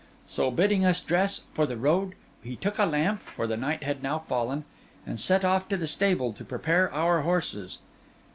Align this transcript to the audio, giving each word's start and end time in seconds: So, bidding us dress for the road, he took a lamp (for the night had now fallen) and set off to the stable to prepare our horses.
So, 0.25 0.49
bidding 0.49 0.83
us 0.83 0.99
dress 0.99 1.43
for 1.53 1.67
the 1.67 1.77
road, 1.77 2.15
he 2.41 2.55
took 2.55 2.79
a 2.79 2.85
lamp 2.87 3.21
(for 3.21 3.45
the 3.45 3.55
night 3.55 3.83
had 3.83 4.01
now 4.01 4.17
fallen) 4.17 4.65
and 5.05 5.19
set 5.19 5.45
off 5.45 5.69
to 5.69 5.77
the 5.77 5.85
stable 5.85 6.33
to 6.33 6.43
prepare 6.43 6.91
our 6.91 7.21
horses. 7.21 7.77